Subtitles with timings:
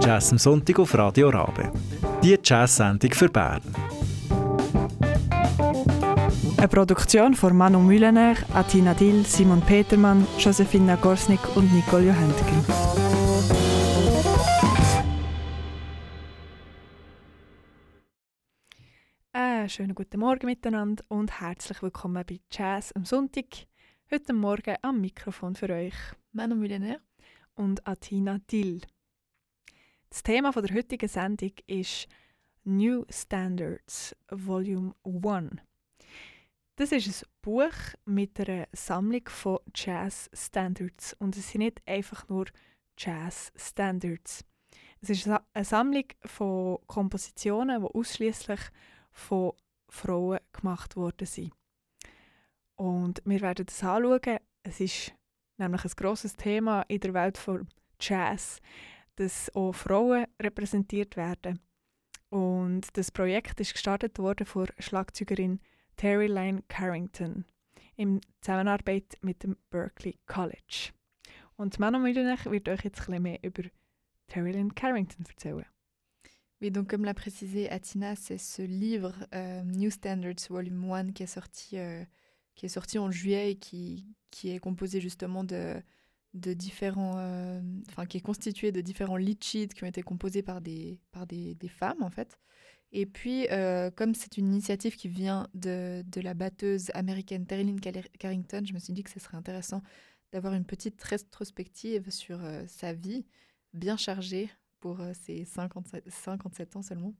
[0.00, 1.70] Jazz am Sonntag auf Radio Rabe.
[2.22, 3.60] Die Jazz-Sendung für Bern.
[6.56, 12.85] Eine Produktion von Manu Mühlener, Atina Dill, Simon Petermann, Josephine Gorsnik und Nicole Johentgen.
[19.68, 23.66] Schönen guten Morgen miteinander und herzlich willkommen bei Jazz am Sonntag.
[24.12, 25.94] Heute Morgen am Mikrofon für euch
[26.30, 27.00] Manu Mühlener
[27.56, 28.82] und Atina Dill.
[30.08, 32.06] Das Thema der heutigen Sendung ist
[32.62, 35.56] New Standards Volume 1.
[36.76, 42.28] Das ist ein Buch mit einer Sammlung von Jazz Standards und es sind nicht einfach
[42.28, 42.46] nur
[42.96, 44.44] Jazz Standards.
[45.00, 48.60] Es ist eine Sammlung von Kompositionen, die ausschließlich
[49.16, 49.52] von
[49.88, 51.52] Frauen gemacht worden sind.
[52.76, 54.38] Und wir werden das anschauen.
[54.62, 55.12] Es ist
[55.56, 58.60] nämlich ein grosses Thema in der Welt von Jazz
[59.16, 61.60] dass auch Frauen repräsentiert werden.
[62.28, 65.60] Und das Projekt ist gestartet worden von Schlagzeugerin
[65.96, 67.44] Terry Lane Carrington
[67.96, 70.92] in Zusammenarbeit mit dem Berkeley College.
[71.56, 73.62] Und Manon Mühlenich wird euch jetzt ein bisschen mehr über
[74.26, 75.64] Terry Lane Carrington erzählen.
[76.62, 81.22] Oui, donc comme l'a précisé Atina, c'est ce livre euh, New Standards Volume 1 qui
[81.22, 82.02] est sorti, euh,
[82.54, 85.74] qui est sorti en juillet et qui, qui est composé justement de,
[86.32, 87.60] de différents, euh,
[88.08, 91.58] qui est constitué de différents lead sheets qui ont été composés par des, par des,
[91.68, 92.38] femmes en fait.
[92.90, 93.46] Et puis,
[93.96, 97.76] comme c'est une initiative qui vient de, de la batteuse américaine Terry
[98.18, 99.82] Carrington, je me suis dit que ce serait intéressant
[100.32, 103.26] d'avoir une petite rétrospective sur sa vie,
[103.74, 104.48] bien chargée
[104.86, 107.14] pour ses 57, 57 ans seulement.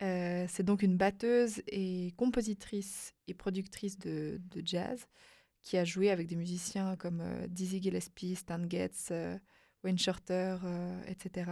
[0.00, 5.06] c'est donc une batteuse et compositrice et productrice de, jazz
[5.60, 9.36] qui a joué avec des musiciens comme euh, Dizzy Gillespie, Stan Getz, euh,
[9.84, 11.50] Wayne Shorter, euh, etc.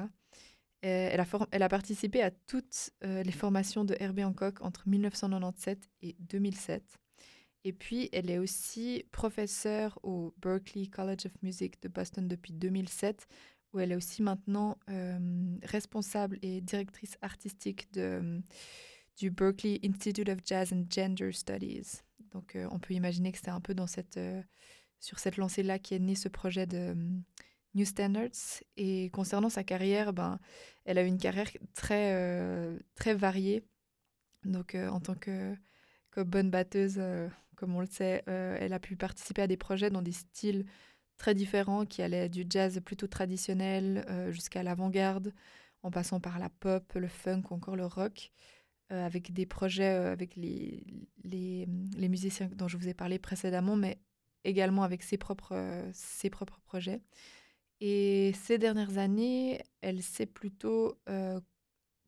[0.82, 5.90] Et elle, a elle a participé à toutes les formations de Herbie Hancock entre 1997
[6.02, 6.82] et 2007.
[7.64, 13.26] Et puis, elle est aussi professeure au Berklee College of Music de Boston depuis 2007,
[13.76, 14.78] où elle est aussi maintenant
[15.62, 18.42] responsable et directrice artistique de,
[19.16, 22.02] du Berklee Institute of Jazz and Gender Studies.
[22.32, 24.42] Donc euh, on peut imaginer que c'est un peu dans cette, euh,
[25.00, 26.94] sur cette lancée-là qui est né ce projet de
[27.74, 28.62] New Standards.
[28.76, 30.38] Et concernant sa carrière, ben,
[30.84, 33.64] elle a eu une carrière très, euh, très variée.
[34.44, 35.56] Donc en tant que,
[36.12, 37.00] que, bonne batteuse,
[37.56, 40.66] comme on le sait, elle a pu participer à des projets dans des styles
[41.18, 45.32] très différents qui allaient du jazz plutôt traditionnel jusqu'à l'avant-garde,
[45.82, 48.32] en passant par la pop, le funk ou encore le rock.
[48.92, 50.84] Euh, avec des projets euh, avec les,
[51.24, 51.66] les,
[51.96, 53.98] les, musiciens dont je vous ai parlé précédemment, mais
[54.44, 57.00] également avec ses propres, euh, ses propres projets.
[57.80, 60.98] Et ces dernières années, elle s'est plutôt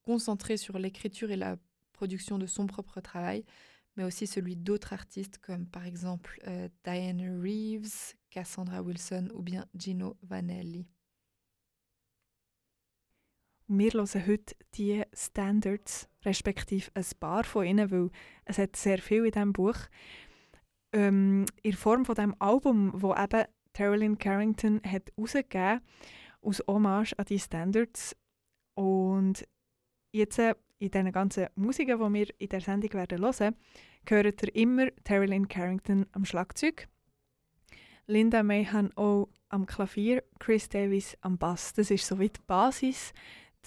[0.03, 1.57] concentrée sur l'écriture et la
[1.93, 3.45] production de son propre travail,
[3.97, 6.41] mais aussi celui d'autres artistes comme par exemple
[6.85, 10.87] Diane Reeves, Cassandra Wilson ou bien Gino Vanelli.
[13.71, 18.11] Wir hören heute die Standards, respektive ein paar von ihnen, weil
[18.47, 19.77] es hat sehr viel in diesem Buch.
[20.95, 23.45] Ähm, in Form von diesem Album, das eben
[23.75, 25.81] Terrellyn Carrington hat herausgegeben
[26.41, 28.17] aus Hommage an die Standards.
[28.75, 29.47] Und
[30.13, 33.55] jetzt äh, in diesen ganzen Musiken, die wir in der Sendung werden hören,
[34.09, 36.89] hört ihr immer Terrellyn Carrington am Schlagzeug,
[38.11, 41.75] Linda Mayhan auch am Klavier, Chris Davis am Bass.
[41.75, 43.13] Das ist so wie die Basis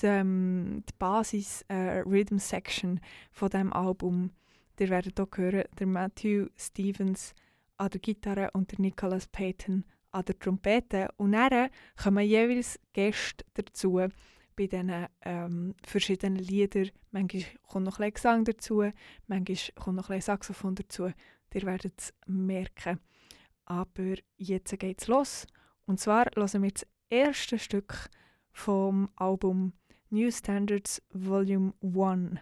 [0.02, 3.00] die, ähm, die Basis äh, Rhythm Section
[3.31, 4.31] von dem Album.
[4.79, 7.35] Ihr werdet hier hören, der Matthew Stevens
[7.78, 11.09] an der Gitarre und der Nicholas Payton an der Trompete.
[11.18, 11.69] Und dann
[12.02, 14.02] kommen jeweils Gäste dazu
[14.56, 16.90] bei diesen ähm, verschiedenen Liedern.
[17.12, 18.84] Manchmal kommt noch ein Gesang dazu,
[19.28, 21.11] manchmal kommt noch ein Saxophon dazu.
[21.53, 22.99] Ihr werdet es merken.
[23.66, 25.47] Aber jetzt geht es los.
[25.85, 28.09] Und zwar hören wir das erste Stück
[28.52, 29.73] vom Album
[30.09, 32.40] New Standards Volume 1.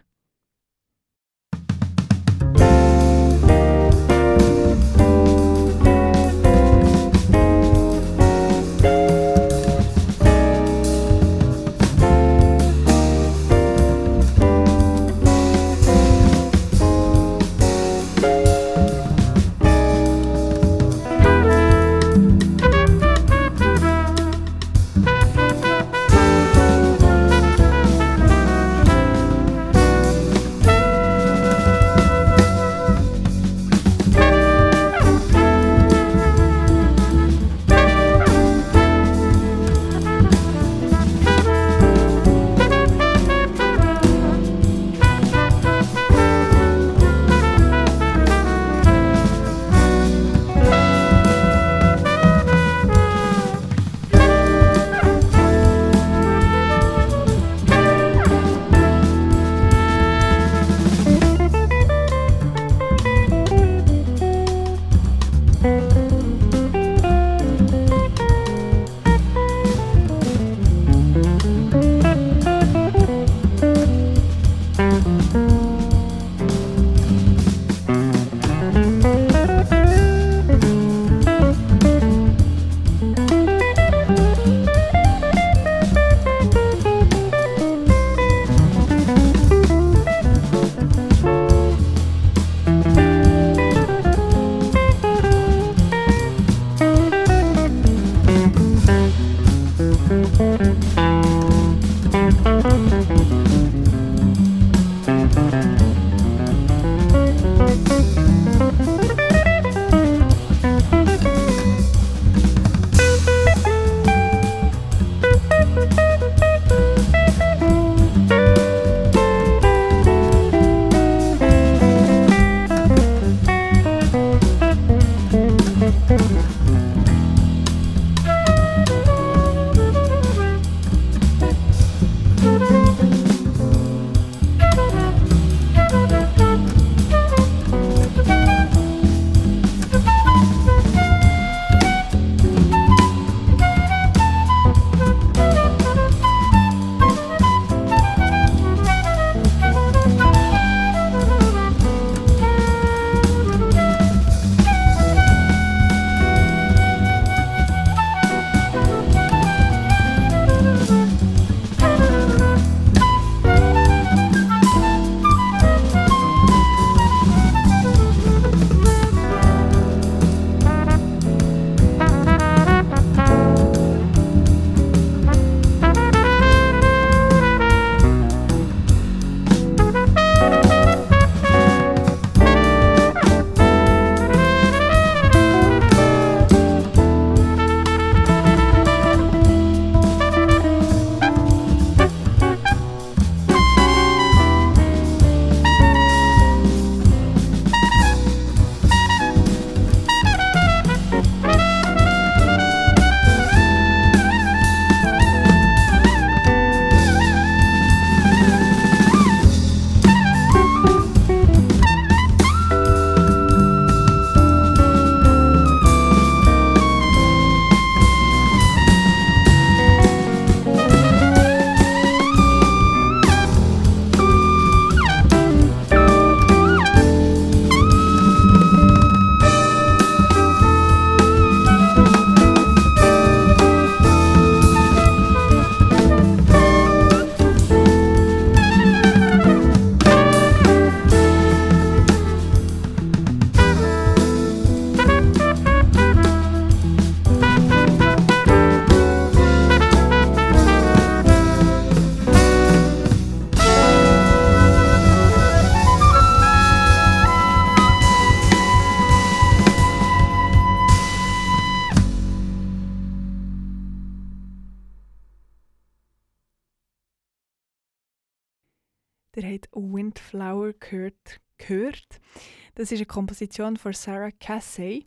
[272.80, 275.06] Das ist eine Komposition von Sarah Cassey,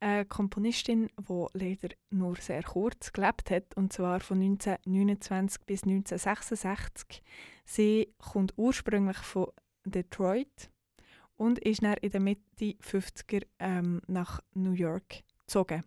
[0.00, 7.22] eine Komponistin, die leider nur sehr kurz gelebt hat, und zwar von 1929 bis 1966.
[7.64, 9.52] Sie kommt ursprünglich von
[9.84, 10.68] Detroit
[11.36, 15.84] und ist dann in der Mitte 50er ähm, nach New York gezogen.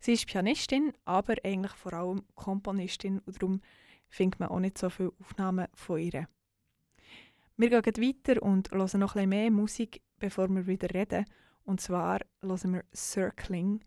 [0.00, 3.60] Sie ist Pianistin, aber eigentlich vor allem Komponistin und darum
[4.08, 6.26] findet man auch nicht so viele Aufnahmen von ihr.
[7.56, 11.24] Wir gehen weiter und hören noch ein bisschen mehr Musik, bevor wir wieder reden.
[11.64, 13.80] Und zwar hören wir Circling.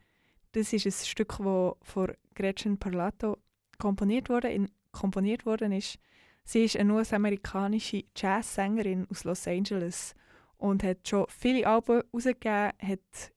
[0.51, 3.37] Das ist ein Stück, das von Gretchen Parlato
[3.77, 5.97] komponiert wurde, in, komponiert worden ist.
[6.43, 10.15] Sie ist eine US-amerikanische Jazzsängerin aus Los Angeles
[10.57, 13.31] und hat schon viele Alben herausgegeben, hat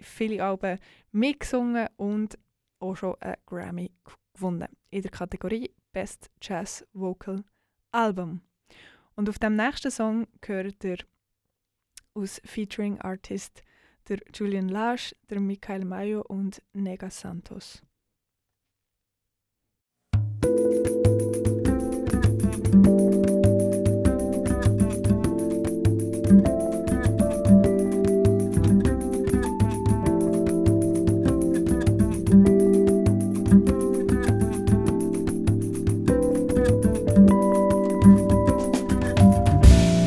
[0.00, 0.78] viele Alben
[1.12, 2.38] mitgesungen und
[2.80, 3.90] auch schon einen Grammy
[4.34, 7.44] gewonnen in der Kategorie Best Jazz Vocal
[7.92, 8.40] Album.
[9.14, 10.98] Und auf dem nächsten Song gehört ihr
[12.14, 13.62] aus Featuring Artist
[14.08, 17.82] der Julian Lasch, der Michael Mayo und Nega Santos.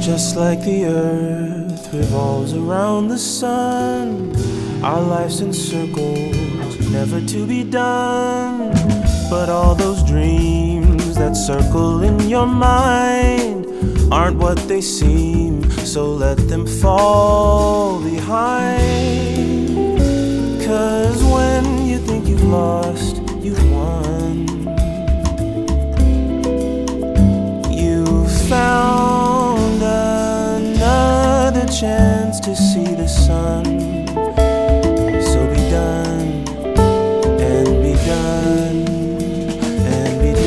[0.02, 1.57] Just like the earth
[1.94, 4.36] revolves around the sun,
[4.84, 8.72] our life's in circles, never to be done.
[9.30, 13.68] But all those dreams that circle in your mind
[14.12, 19.78] aren't what they seem, so let them fall behind.
[20.66, 24.48] Cause when you think you've lost, you've won.
[27.72, 29.37] You found
[31.80, 33.64] chance to see the sun.
[35.22, 36.44] So be done
[37.40, 38.88] and be done
[39.86, 40.42] and be done.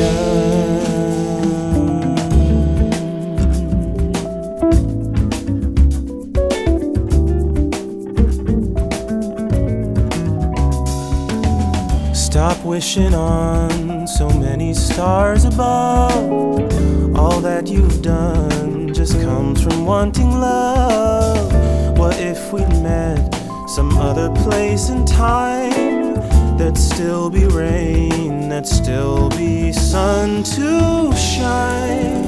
[12.13, 16.90] Stop wishing on so many stars above.
[17.21, 21.53] All that you've done just comes from wanting love.
[21.95, 23.35] What if we met
[23.67, 26.15] some other place and time?
[26.57, 32.25] There'd still be rain, there'd still be sun to shine.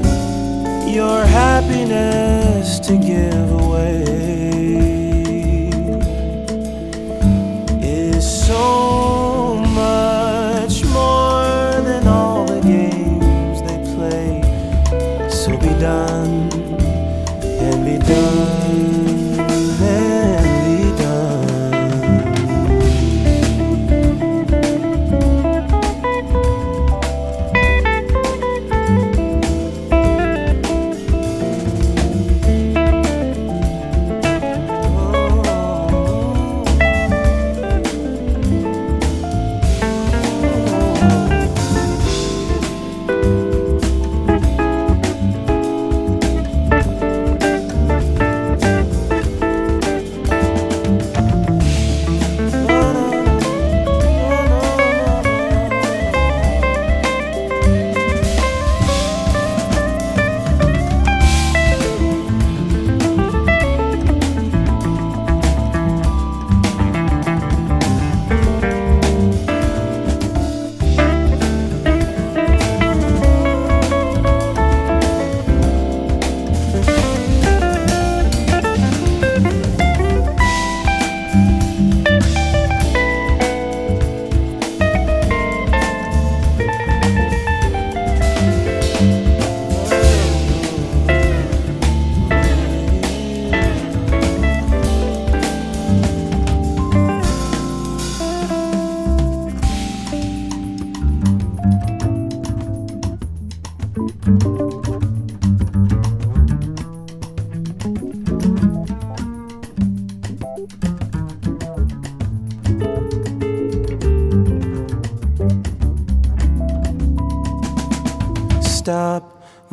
[0.88, 4.04] Your happiness to give away
[7.82, 9.03] is so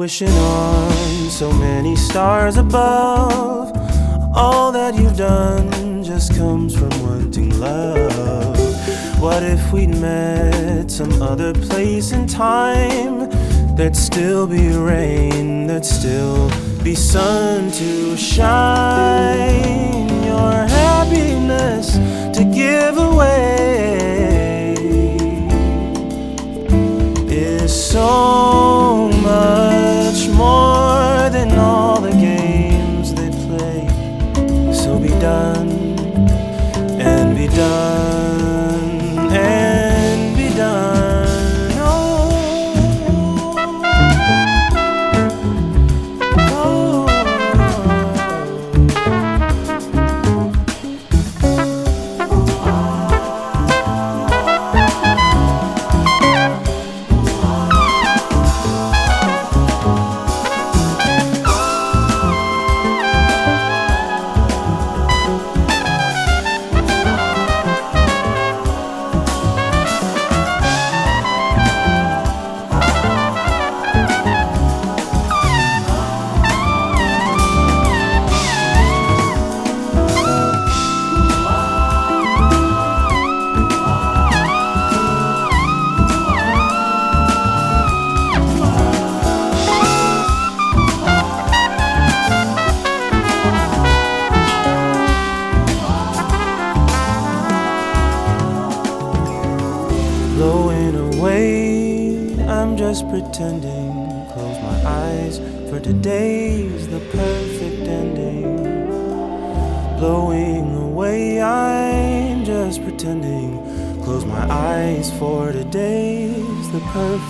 [0.01, 3.71] wishing on so many stars above.
[4.35, 8.57] All that you've done just comes from wanting love.
[9.21, 13.29] What if we'd met some other place and time?
[13.77, 16.51] there'd still be rain, there'd still
[16.83, 20.09] be sun to shine.
[20.25, 21.87] Your happiness
[22.37, 24.75] to give away
[27.29, 28.50] is so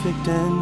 [0.03, 0.60] perfect and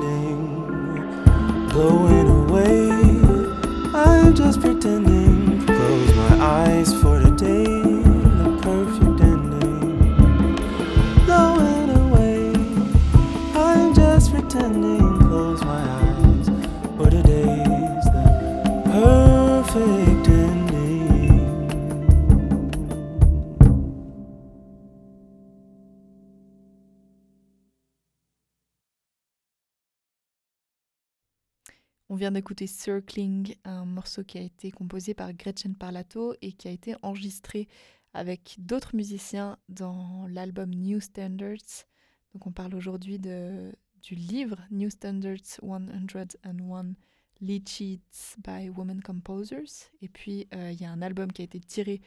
[32.67, 37.69] Circling, un morceau qui a été composé par Gretchen Parlato et qui a été enregistré
[38.15, 41.87] avec d'autres musiciens dans l'album New Standards.
[42.35, 46.95] Donc on parle aujourd'hui du livre New Standards 101
[47.41, 49.91] Lead Sheets by Women Composers.
[50.03, 52.01] Et puis euh, il y a un album qui a été tiré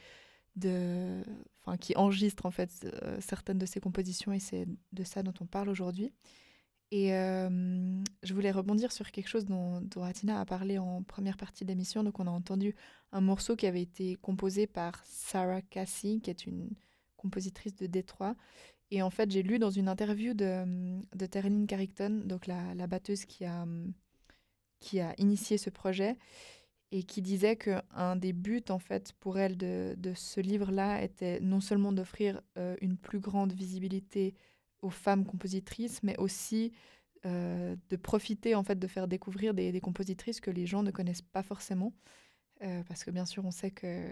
[0.56, 1.22] de,
[1.64, 5.34] enfin qui enregistre en fait euh, certaines de ces compositions et c'est de ça dont
[5.40, 6.12] on parle aujourd'hui.
[6.94, 11.64] Et je voulais rebondir sur quelque chose dont, dont Atina a parlé en première partie
[11.64, 12.04] de l'émission.
[12.04, 12.74] Donc, on a entendu
[13.12, 16.68] un morceau qui avait été composé par Sarah Cassie, qui est une
[17.16, 18.36] compositrice de Détroit.
[18.90, 23.46] Et en fait, j'ai lu dans une interview de, de Carrington, donc la, batteuse qui
[23.46, 23.66] a,
[24.78, 26.18] qui a initié ce projet,
[26.90, 31.40] et qui disait qu'un des buts, en fait, pour elle de, de ce livre-là était
[31.40, 32.42] non seulement d'offrir
[32.82, 34.34] une plus grande visibilité
[34.82, 36.72] aux femmes compositrices, mais aussi
[37.24, 41.22] euh, de profiter en fait de faire découvrir des, compositrices que les gens ne connaissent
[41.22, 41.94] pas forcément.
[42.62, 44.08] Euh, parce que bien sûr, on sait que,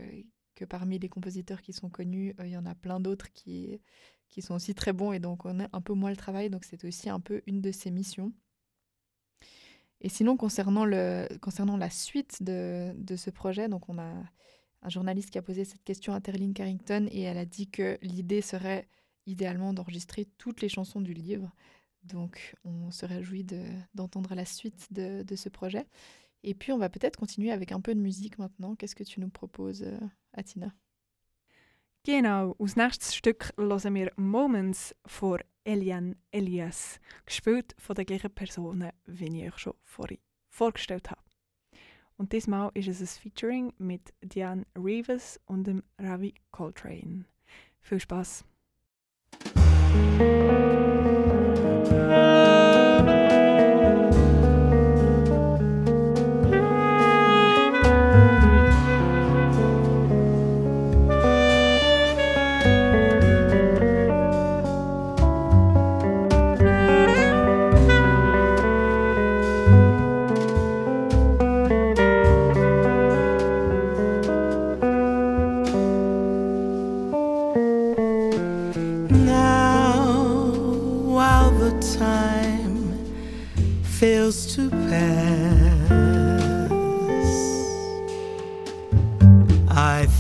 [0.55, 3.81] que parmi les compositeurs qui sont connus, euh, il y en a plein d'autres qui,
[4.29, 6.51] qui sont aussi très bons et donc on a un peu moins le travail.
[6.51, 8.33] Donc c'est aussi un peu une de ses missions.
[10.01, 14.15] Et sinon, concernant, le, concernant la suite de, de ce projet, donc on a
[14.83, 17.99] un journaliste qui a posé cette question à Terline Carrington et elle a dit que
[18.03, 18.89] l'idée serait
[19.27, 21.51] idéalement d'enregistrer toutes les chansons du livre.
[22.05, 25.87] Donc on se réjouit de- d'entendre la suite de, ce projet.
[26.43, 28.75] Et puis on va peut-être continuer avec un peu de musique maintenant.
[28.75, 29.99] Qu'est-ce que tu nous proposes, euh,
[30.33, 30.75] Atina
[32.03, 38.91] Genau, als nächstes Stück hören wir Moments von Eliane Elias, gespielt von den gleichen Personen,
[39.05, 40.17] wie ich euch schon vorhin
[40.49, 41.21] vorgestellt habe.
[42.17, 47.27] Und diesmal ist es ein Featuring mit Diane Rivas und dem Ravi Coltrane.
[47.83, 48.45] Viel Spaß!
[49.93, 50.70] thank you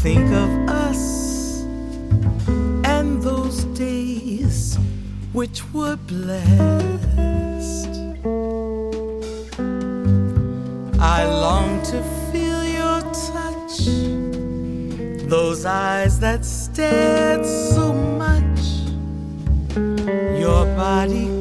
[0.03, 1.61] think of us
[2.89, 4.79] and those days
[5.35, 7.91] which were blessed.
[10.99, 13.85] I long to feel your touch,
[15.29, 18.61] those eyes that stared so much,
[20.41, 21.40] your body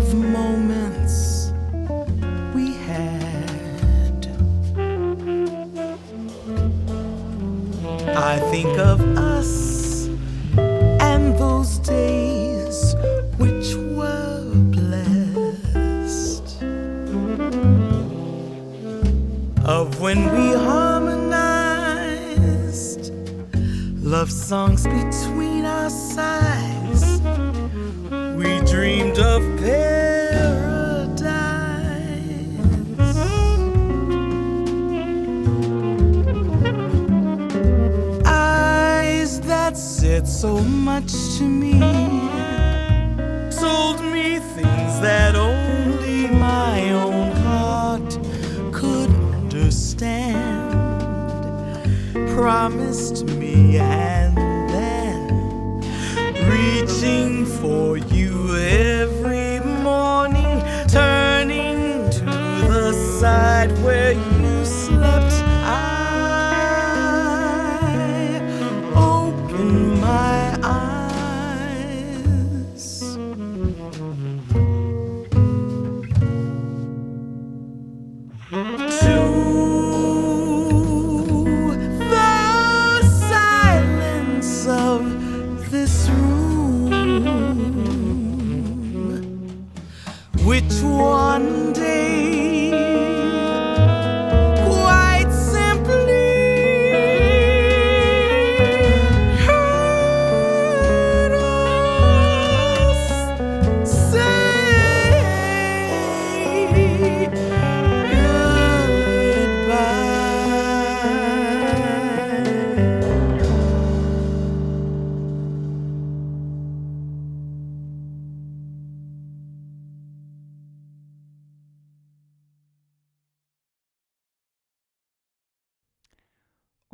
[0.00, 1.52] of moments
[2.54, 4.20] we had.
[8.16, 8.98] I think of
[9.34, 10.08] us
[11.10, 12.94] and those days
[13.42, 14.40] which were
[14.76, 16.48] blessed.
[19.66, 21.42] Of when we harmonized
[24.02, 26.39] love songs between our sides.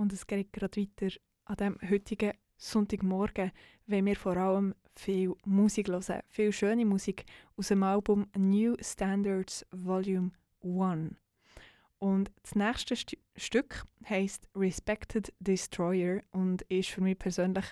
[0.06, 1.16] Und es geht gerade weiter
[1.46, 3.50] an dem heutigen Sonntagmorgen,
[3.86, 6.22] wenn wir vor allem viel Musik hören.
[6.28, 7.24] Viel schöne Musik
[7.56, 10.30] aus dem Album New Standards Volume
[10.62, 11.16] 1.
[11.98, 17.66] Und das nächste Stu Stück heißt Respected Destroyer und ist für mich persönlich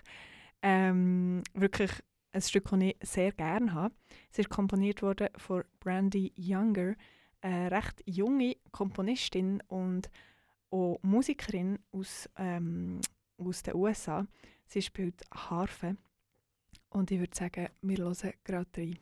[0.61, 1.93] ähm, wirklich
[2.33, 3.95] ein Stück, das ich sehr gerne habe.
[4.33, 6.97] Es ist komponiert worden von Brandy Younger,
[7.43, 10.11] eine recht junge Komponistin und
[10.75, 13.01] auch Musikerin aus, ähm,
[13.39, 14.27] aus den USA.
[14.67, 15.97] Sie spielt Harfe.
[16.91, 18.99] Und ich würde sagen, wir hören gerade rein.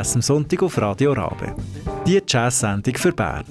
[0.00, 1.54] Jazz am Sonntag auf Radio Rabe.
[2.06, 3.44] Die Jazz-Sendung für Bern.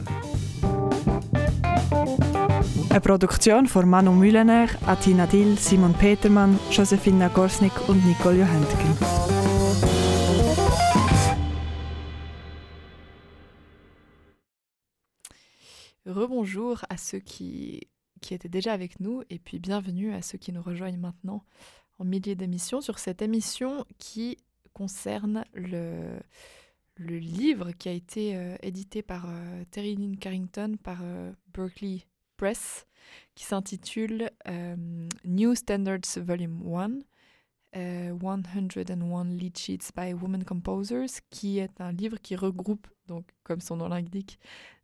[2.89, 8.97] Eine Produktion von Manu Mühlener, Atina Dill, Simon Petermann, Josephine Gorsnik und Nicole Johentgen.
[16.07, 17.89] Rebonjour à ceux qui,
[18.21, 21.43] qui étaient déjà avec nous et puis bienvenue à ceux qui nous rejoignent maintenant
[21.99, 24.39] en milieu d'émission sur cette émission qui
[24.79, 26.21] concerne le,
[26.97, 32.03] livre qui a été euh, édité par euh, Terry Lynn Carrington par euh, Berkeley
[32.37, 32.85] Press
[33.35, 34.29] qui s'intitule
[35.25, 36.99] New Standards Volume 1
[37.75, 43.59] euh, 101 Lead Sheets by Women Composers qui est un livre qui regroupe donc comme
[43.59, 44.39] son nom l'indique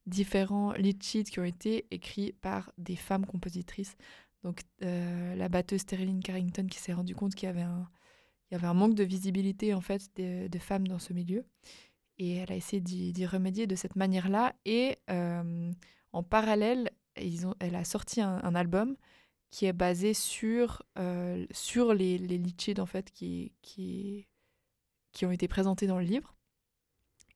[0.07, 3.95] différents lead sheets qui ont été écrits par des femmes compositrices.
[4.43, 7.89] Donc la batteuse Sterling Carrington qui s'est rendu compte qu'il y avait un
[8.49, 11.45] il y avait un manque de visibilité en fait de, de femmes dans ce milieu
[12.17, 15.71] et elle a essayé d'y remédier de cette manière-là et euh,
[16.13, 18.95] en parallèle elle a sorti un, album
[19.49, 24.27] qui est basé sur, euh, sur les, les sheets, en fait qui, qui,
[25.13, 26.35] qui ont été présentés dans le livre.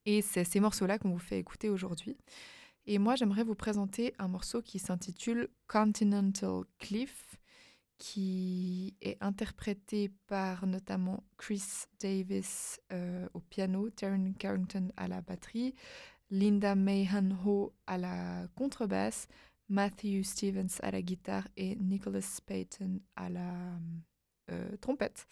[0.04, 2.18] Et c'est ces morceaux-là qu'on vous fait écouter aujourd'hui.
[2.86, 7.39] Et moi, j'aimerais vous présenter un morceau qui s'intitule Continental Cliff,
[8.00, 11.62] qui est interprété par notamment Chris
[12.00, 15.74] Davis euh, au piano, Taryn Carrington à la batterie,
[16.30, 19.28] Linda Mayhan Ho à la contrebasse,
[19.68, 23.52] Matthew Stevens à la guitare et Nicholas Payton à la
[24.50, 25.26] euh, trompette.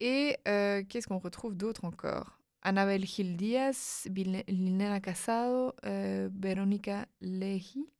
[0.00, 2.40] Et euh, qu'est-ce qu'on retrouve d'autre encore?
[2.62, 7.93] Anabel Gil Diaz, Lina Casado, Veronica Lehi.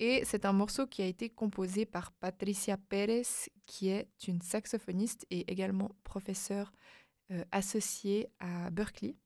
[0.00, 3.26] Et c'est un morceau qui a été composé par Patricia Pérez,
[3.66, 6.72] qui est une saxophoniste et également professeure
[7.32, 9.16] euh, associée à Berkeley.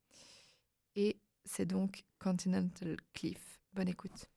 [0.96, 3.60] Et c'est donc Continental Cliff.
[3.74, 4.31] Bonne écoute.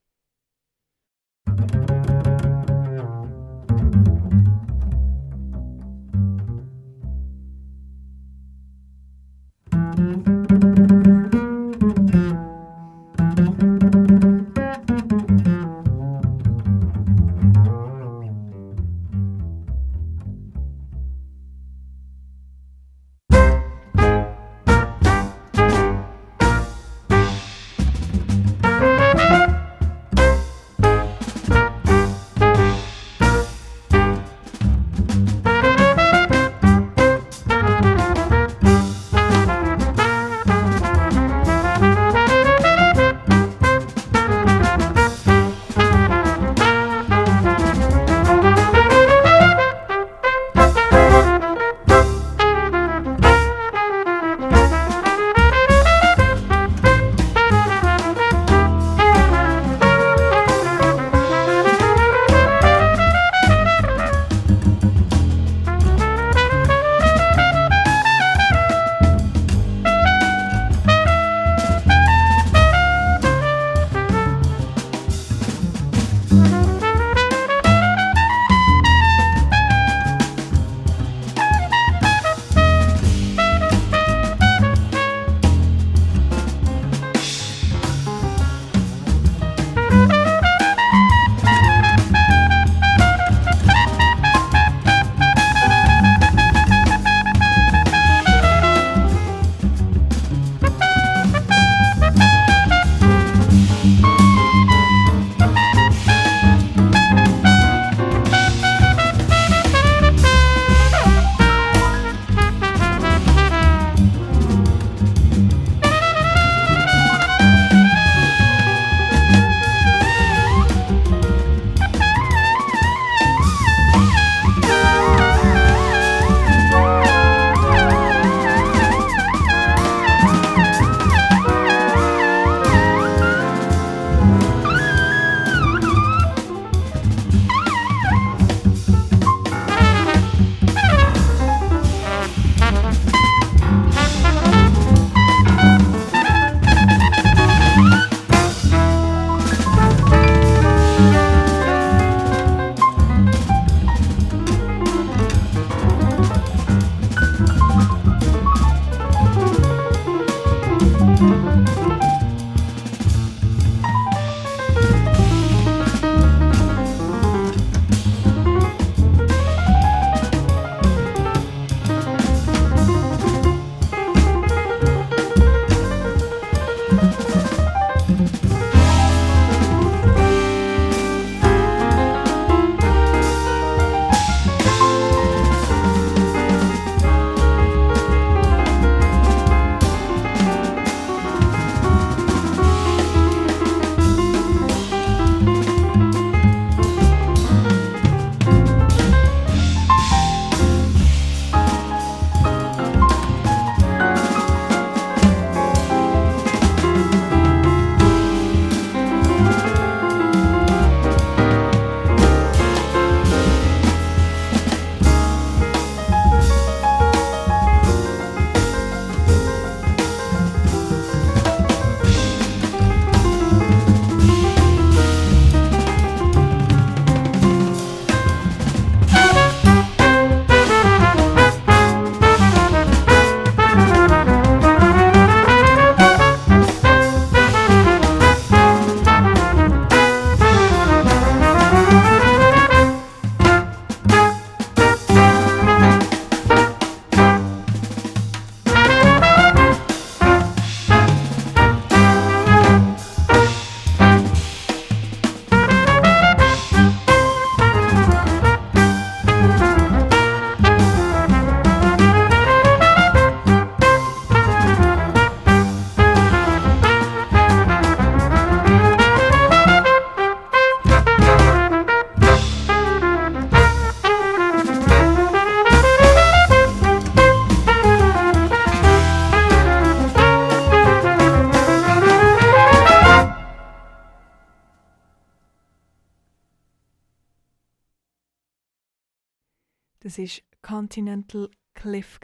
[290.16, 292.22] Das ist Continental Cliff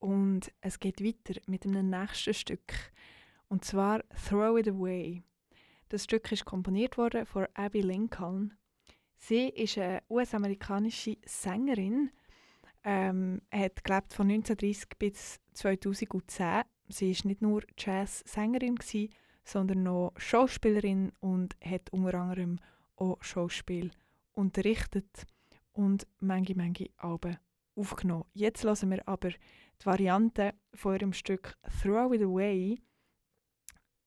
[0.00, 2.74] und es geht weiter mit einem nächsten Stück
[3.48, 5.22] und zwar Throw It Away.
[5.88, 8.52] Das Stück ist komponiert worden von Abby Lincoln.
[9.16, 12.10] Sie ist eine US-amerikanische Sängerin.
[12.84, 16.64] Ähm, hat gelebt von 1930 bis 2010.
[16.90, 18.76] Sie ist nicht nur Jazz-Sängerin
[19.42, 22.58] sondern noch Schauspielerin und hat unter anderem
[22.96, 23.90] auch Schauspiel
[24.34, 25.26] unterrichtet
[25.74, 27.36] und manche, manche Alben
[27.76, 28.24] aufgenommen.
[28.32, 32.78] Jetzt hören wir aber die Variante von ihrem Stück Throw It Away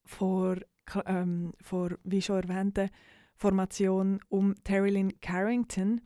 [0.05, 0.57] vor,
[1.05, 2.89] ähm, vor wie schon erwähnte,
[3.35, 6.01] Formation um Terry Lynn Carrington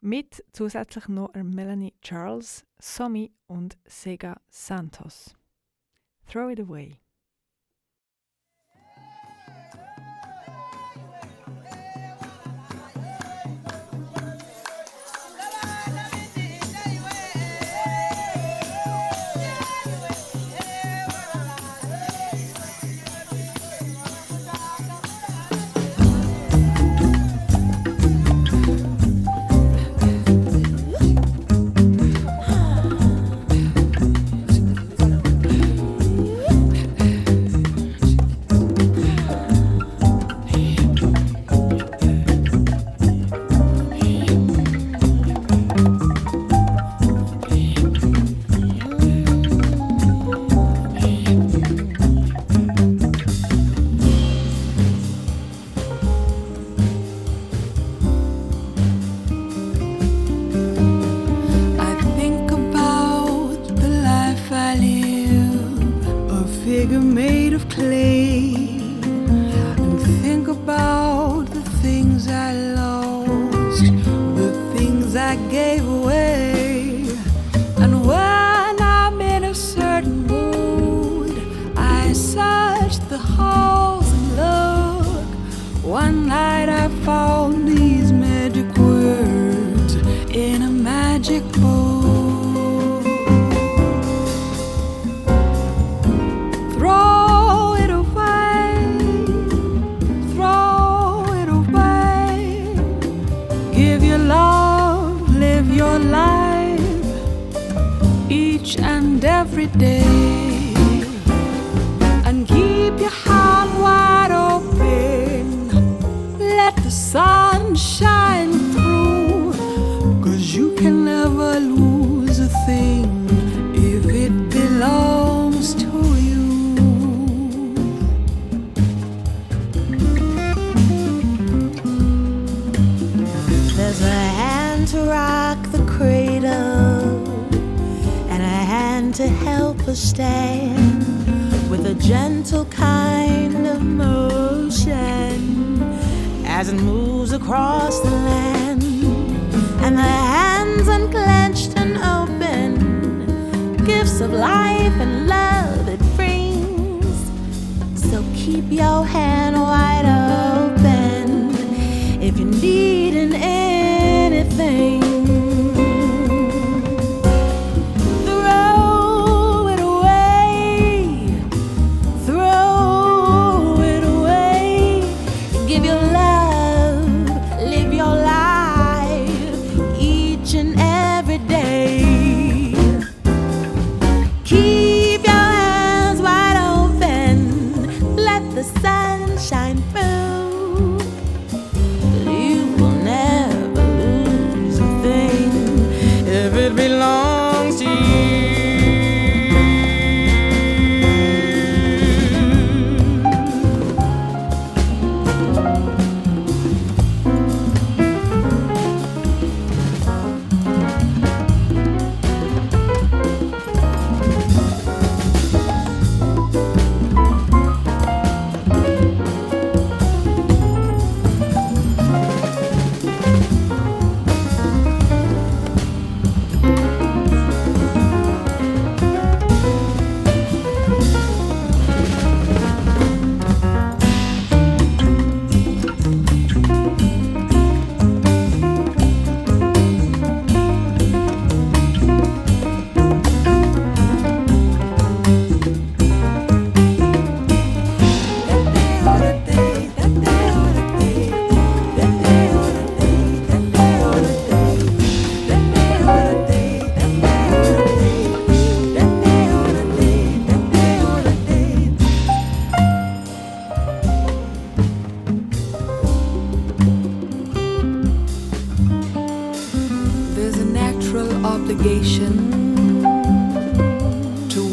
[0.00, 5.34] mit zusätzlich noch Melanie Charles, Somi und Sega Santos.
[6.26, 7.03] Throw It Away.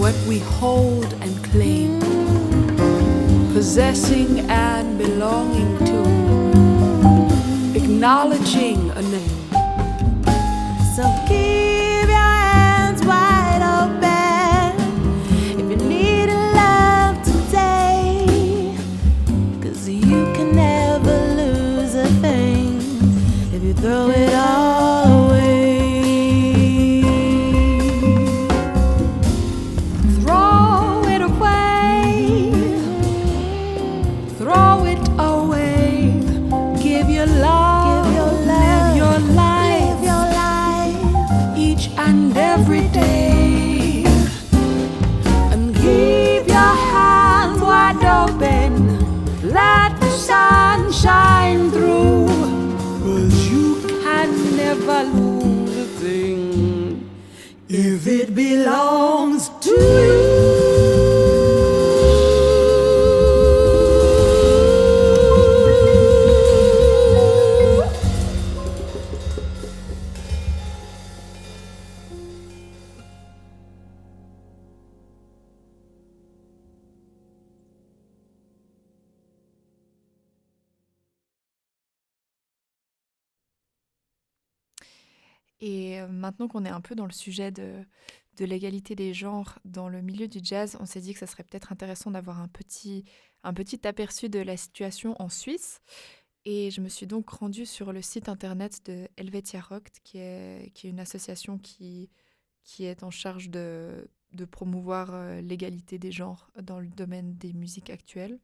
[0.02, 2.00] What we hold and claim,
[3.54, 6.02] possessing and belonging to,
[7.78, 9.50] acknowledging a name.
[10.96, 11.61] So keep
[86.52, 87.86] qu'on est un peu dans le sujet de,
[88.38, 91.44] de l'égalité des genres dans le milieu du jazz, on s'est dit que ça serait
[91.44, 93.06] peut-être intéressant d'avoir un petit,
[93.44, 95.82] un petit aperçu de la situation en Suisse.
[96.44, 100.72] Et je me suis donc rendue sur le site internet de Helvetia Rock, qui est,
[100.74, 102.10] qui est une association qui,
[102.64, 107.54] qui est en charge de, de promouvoir euh, l'égalité des genres dans le domaine des
[107.54, 108.40] musiques actuelles.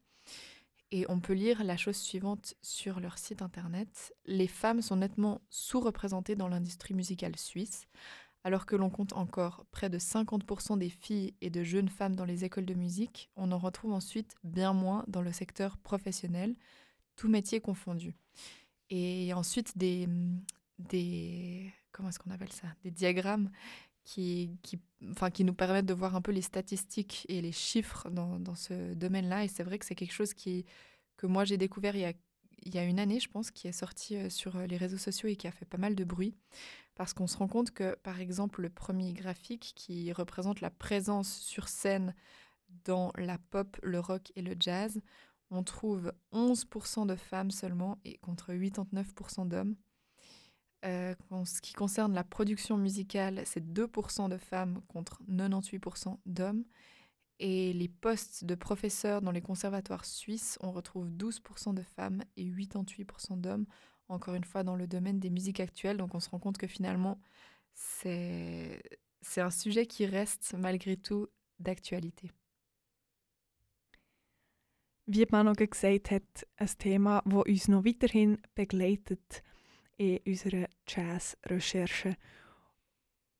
[0.90, 4.14] Et on peut lire la chose suivante sur leur site internet.
[4.24, 7.86] Les femmes sont nettement sous-représentées dans l'industrie musicale suisse,
[8.44, 12.24] alors que l'on compte encore près de 50% des filles et de jeunes femmes dans
[12.24, 16.56] les écoles de musique, on en retrouve ensuite bien moins dans le secteur professionnel,
[17.16, 18.14] tout métier confondu.
[18.88, 20.08] Et ensuite des,
[20.78, 22.68] des comment est-ce qu'on appelle ça?
[22.84, 23.50] Des diagrammes
[24.08, 24.80] qui, qui,
[25.10, 28.54] enfin, qui nous permettent de voir un peu les statistiques et les chiffres dans, dans
[28.54, 29.44] ce domaine-là.
[29.44, 30.64] Et c'est vrai que c'est quelque chose qui,
[31.18, 32.14] que moi j'ai découvert il y, a,
[32.62, 35.28] il y a une année, je pense, qui est sorti euh, sur les réseaux sociaux
[35.28, 36.34] et qui a fait pas mal de bruit.
[36.94, 41.40] Parce qu'on se rend compte que, par exemple, le premier graphique qui représente la présence
[41.40, 42.14] sur scène
[42.86, 45.02] dans la pop, le rock et le jazz,
[45.50, 49.76] on trouve 11% de femmes seulement et contre 89% d'hommes.
[50.84, 56.64] Euh, en ce qui concerne la production musicale, c'est 2% de femmes contre 98% d'hommes.
[57.40, 62.44] Et les postes de professeurs dans les conservatoires suisses, on retrouve 12% de femmes et
[62.44, 63.66] 88% d'hommes,
[64.08, 65.96] encore une fois dans le domaine des musiques actuelles.
[65.96, 67.20] Donc on se rend compte que finalement,
[67.74, 68.80] c'est
[69.36, 72.30] un sujet qui reste malgré tout d'actualité.
[75.10, 79.42] Wie Manu gesagt hat, ein Thema, das uns noch weiterhin begleitet
[79.98, 82.16] in unserer Jazz-Recherche.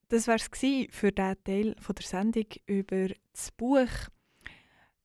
[0.09, 0.49] Das war es
[0.91, 3.89] für diesen Teil von der Sendung über das Buch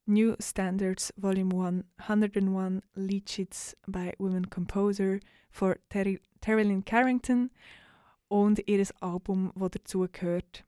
[0.06, 7.52] New Standards Volume 1 101 Lead by Women Composer von Terry, Terilyn Carrington
[8.28, 10.66] und ihr Album, das dazu gehört.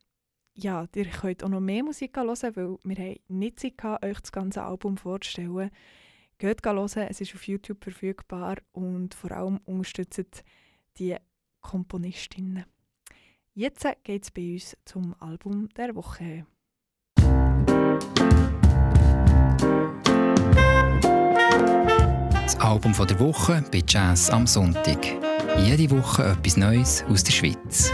[0.54, 4.20] Ja, ihr könnt auch noch mehr Musik hören, weil wir haben nicht Zeit gehabt, euch
[4.20, 5.70] das ganze Album vorzustellen.
[6.38, 10.44] Geht hören, es ist auf YouTube verfügbar und vor allem unterstützt
[10.98, 11.16] die
[11.60, 12.64] Komponistinnen.
[13.54, 16.46] Jetzt geht es bei uns zum Album der Woche.
[22.32, 25.04] Das Album von der Woche bei Jazz am Sonntag.
[25.58, 27.90] Jede Woche etwas Neues aus der Schweiz.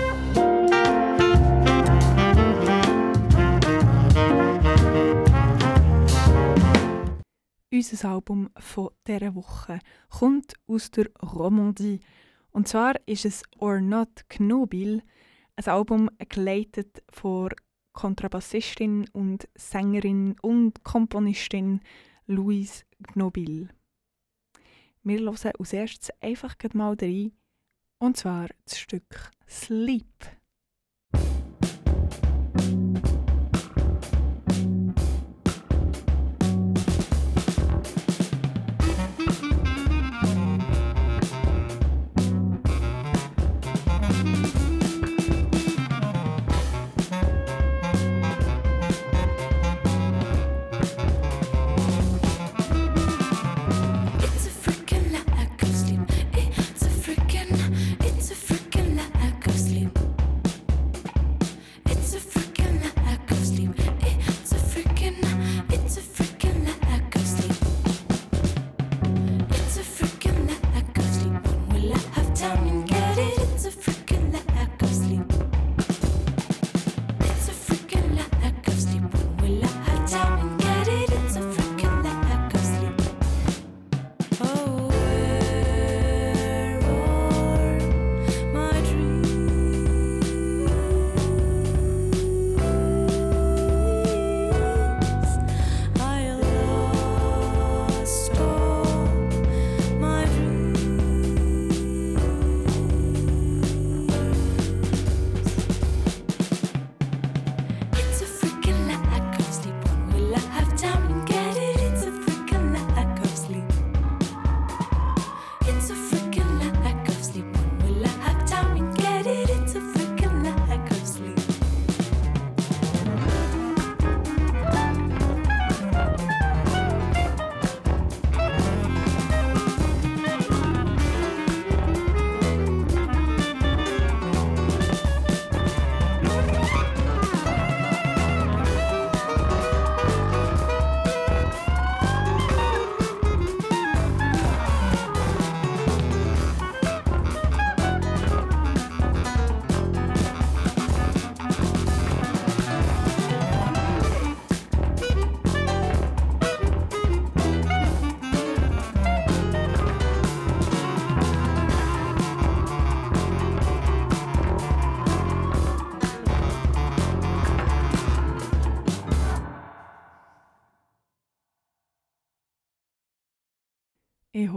[7.72, 9.78] Unser Album von dieser Woche
[10.08, 12.00] kommt aus der Romandie.
[12.52, 15.02] Und zwar ist es Or Not Knobil,
[15.56, 17.50] ein Album geleitet von
[17.92, 21.80] Kontrabassistin und Sängerin und Komponistin
[22.26, 23.68] Louise Knobil.
[25.02, 27.32] Wir hören als erstes einfach mal rein,
[27.98, 30.41] und zwar das Stück Sleep.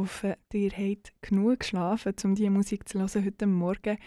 [0.06, 3.98] Hoffe, ihr habt genug geschlafen, um diese Musik zu hören heute Morgen.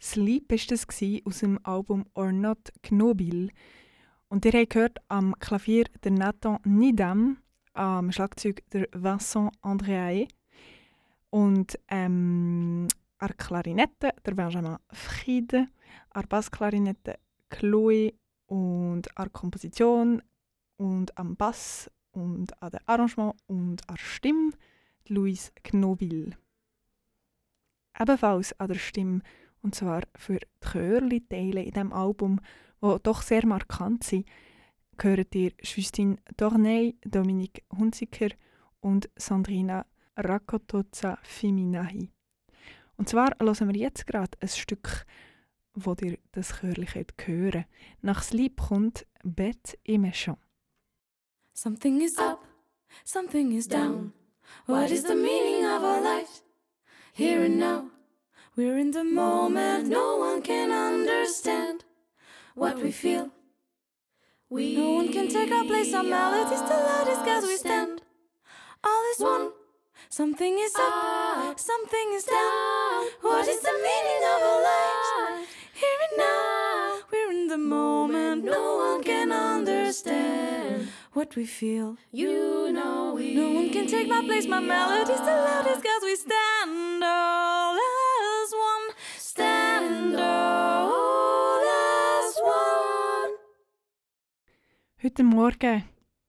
[0.00, 0.86] Sleep war das
[1.24, 3.52] aus dem Album Or Not Knobil.
[4.28, 7.36] Und ihr habt gehört am Klavier der Nathan Nidam,
[7.74, 10.26] am Schlagzeug der Vincent Andréae
[11.30, 15.68] und ähm, an der Klarinette der Benjamin Friede,
[16.10, 17.20] an der Bassklarinette
[17.50, 18.14] Chloe
[18.46, 20.22] und an der Komposition
[20.76, 24.50] und am Bass und an dem Arrangement und an der Stimme
[25.10, 26.36] Louis Knobil.
[27.98, 29.22] Ebenfalls an der Stimme,
[29.60, 32.40] und zwar für die Chörli-Teile in diesem Album,
[32.80, 34.26] die doch sehr markant sind,
[34.96, 38.28] gehört ihr Justine Dorney, Dominique Hunziker
[38.78, 39.84] und Sandrina
[40.16, 42.10] Rakotozza Fiminahi.
[42.96, 45.06] Und zwar hören wir jetzt gerade ein Stück,
[45.74, 47.66] wo ihr das Chörli hören könnt.
[48.00, 50.38] Nach Sleep kommt Bête et Méchant.
[51.52, 52.46] Something is up,
[53.04, 54.12] something is down.
[54.66, 56.42] What is the meaning of our lives?
[57.12, 57.90] Here and now,
[58.56, 61.84] we're in the moment, no one can understand
[62.54, 63.30] what we feel.
[64.48, 68.02] We no one can take our place, our melodies the loudest as we stand.
[68.82, 69.52] All is one,
[70.08, 73.30] something is up, ah, something is ah, down.
[73.30, 75.48] What is the meaning of our lives?
[75.74, 81.96] Here and now, ah, we're in the moment, no one can understand what we feel.
[82.12, 82.99] You know.
[83.20, 88.50] No one can take my place, my melody's the loudest cause we stand all as
[88.50, 88.96] one.
[89.18, 93.36] Stand all as one.
[95.02, 95.84] Heute Morgen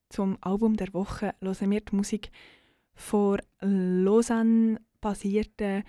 [0.10, 2.30] zum Album der Woche hören wir die Musik
[2.94, 5.84] von Lausanne basierten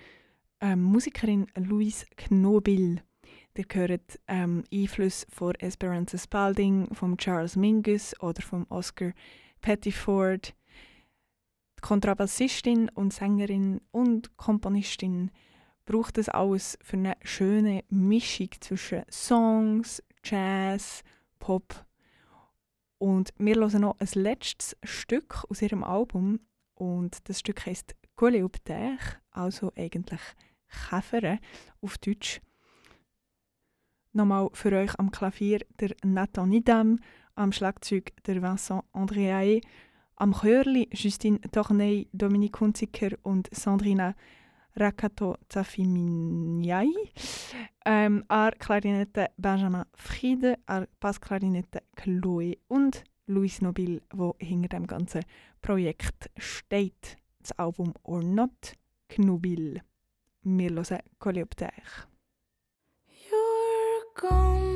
[0.61, 3.01] ähm, Musikerin Louise Knobil.
[3.57, 9.11] Ihr hört ähm, Einflüsse von Esperanza Spalding, von Charles Mingus oder von Oscar
[9.59, 10.55] Pettiford.
[11.83, 15.31] Kontrabassistin und Sängerin und Komponistin
[15.83, 21.03] braucht das alles für eine schöne Mischung zwischen Songs, Jazz,
[21.39, 21.85] Pop
[22.99, 26.39] und wir hören noch ein letztes Stück aus ihrem Album
[26.73, 28.97] und das Stück heißt Coléoptère,
[29.31, 30.21] also eigentlich
[30.89, 31.37] Käfer
[31.81, 32.39] auf Deutsch.
[34.13, 36.99] Nochmal für euch am Klavier der Nathan Nidam,
[37.35, 39.61] am Schlagzeug der Vincent Andréae,
[40.15, 44.15] am Chörli Justine Torney, Dominique Hunziker und Sandrina
[44.75, 46.89] Rakato Zafiminiai,
[47.85, 55.23] ähm, an Klarinette Benjamin Friede, an Bassklarinette Chloe und Louis Nobil, wo hinter dem ganzen
[55.61, 57.17] Projekt steht.
[57.39, 58.73] Das Album Or Not
[59.09, 59.81] Knubil.
[60.43, 62.07] Wir hören Coléoptère.
[63.29, 64.72] You're gone.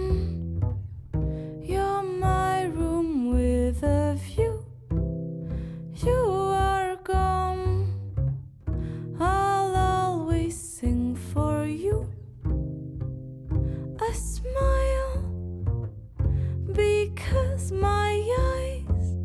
[17.72, 19.18] My eyes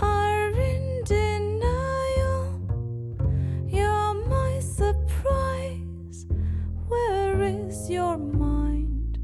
[0.00, 2.60] are in denial.
[3.68, 6.26] You're my surprise.
[6.88, 9.18] Where is your mind?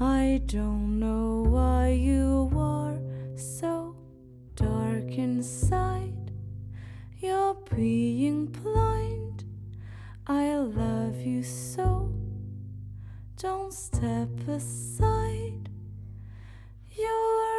[0.00, 2.98] I don't know why you are
[3.36, 3.94] so
[4.56, 6.32] dark inside.
[7.18, 9.44] You're being blind.
[10.26, 12.12] I love you so.
[13.36, 15.71] Don't step aside
[17.02, 17.51] your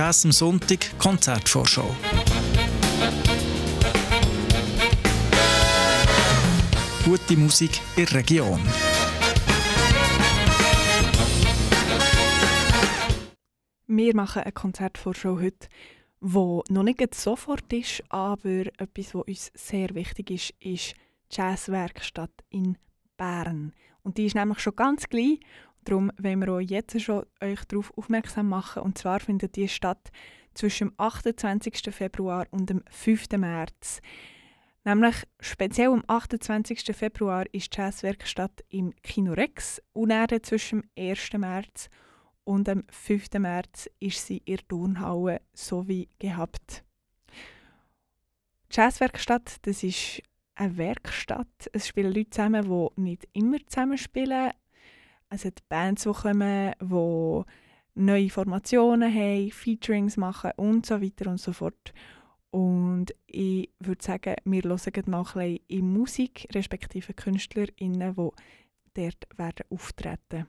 [0.00, 1.94] Jazz am Sonntag, Konzertvorschau.
[7.04, 8.60] Gute Musik in der Region.
[13.88, 15.68] Wir machen eine Konzertvorschau heute,
[16.20, 20.94] wo noch nicht sofort ist, aber etwas, was uns sehr wichtig ist, ist
[21.30, 22.78] die Jazzwerkstatt in
[23.18, 23.74] Bern.
[24.02, 25.40] Und die ist nämlich schon ganz klein.
[25.90, 28.82] Darum wollen wir euch jetzt schon euch darauf aufmerksam machen.
[28.82, 30.10] Und zwar findet die statt
[30.54, 31.92] zwischen dem 28.
[31.92, 33.28] Februar und dem 5.
[33.32, 34.00] März.
[34.84, 36.96] Nämlich speziell am 28.
[36.96, 40.12] Februar ist die Jazzwerkstatt im Kino Rex und
[40.44, 41.32] zwischen dem 1.
[41.32, 41.90] März
[42.44, 43.32] und am 5.
[43.40, 46.84] März ist sie in der so wie gehabt.
[48.70, 50.22] Die Jazzwerkstatt, das ist
[50.54, 51.68] eine Werkstatt.
[51.72, 54.52] Es spielen Leute zusammen, die nicht immer zusammen spielen.
[55.30, 57.42] Es hat Bands, die kommen, die
[57.94, 61.92] neue Formationen haben, Featurings machen und so weiter und so fort.
[62.50, 68.30] Und ich würde sagen, wir hören gleich mal ein bisschen in Musik, respektive KünstlerInnen, die
[68.94, 70.48] dort werden auftreten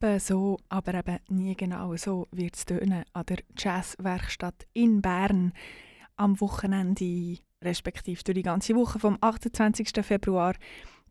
[0.00, 5.52] Etwa so, aber eben nie genau so wird es tönen an der Jazzwerkstatt in Bern
[6.14, 9.88] am Wochenende, respektive durch die ganze Woche vom 28.
[10.02, 10.54] Februar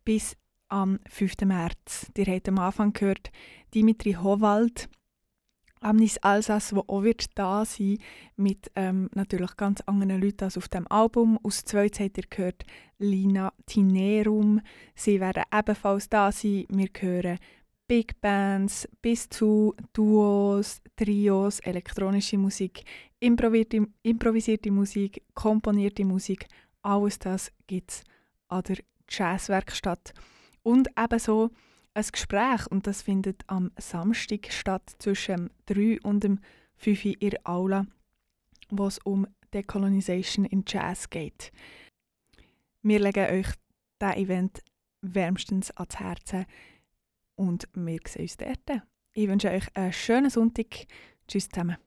[0.05, 0.37] bis
[0.69, 1.41] am 5.
[1.43, 2.09] März.
[2.15, 3.29] Ihr habt am Anfang gehört,
[3.73, 4.87] Dimitri Howald,
[5.81, 7.97] Amnis Alsace, wo auch wird da sein
[8.37, 11.37] mit ähm, natürlich ganz anderen Leuten als auf dem Album.
[11.43, 12.63] Aus Zweit habt ihr gehört
[12.99, 14.61] Lina Tinerum.
[14.95, 16.65] Sie werden ebenfalls da sein.
[16.69, 17.37] Wir hören
[17.87, 22.83] Big Bands bis zu Duos, Trios, elektronische Musik,
[23.21, 26.47] improvisierte, Musik, komponierte Musik,
[26.81, 28.03] alles das gibt es
[28.49, 28.77] an der
[29.09, 30.13] Jazzwerkstatt.
[30.63, 31.51] Und ebenso
[31.93, 36.41] ein Gespräch, und das findet am Samstag statt zwischen 3 und
[36.75, 37.85] 5 Uhr in Aula,
[38.69, 41.53] wo es um Decolonization in Jazz geht.
[42.81, 43.47] Wir legen euch
[44.01, 44.61] diesen Event
[45.01, 46.45] wärmstens ans Herzen
[47.37, 48.81] und wir sehen uns dort.
[49.13, 50.85] Ich wünsche euch einen schönen Sonntag.
[51.27, 51.77] Tschüss zusammen.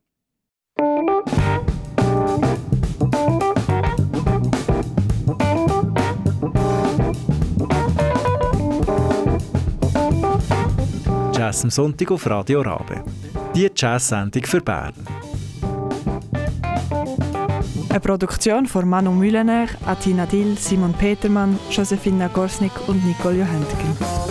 [11.34, 13.04] Jazz am Sonntag auf Radio Rabe.
[13.54, 14.94] Die Jazz-Sendung für Bern.
[17.88, 24.29] Eine Produktion von Manu Mühlener, Atina Dill, Simon Petermann, Josefina Gorsnik und Nicole Johentgen.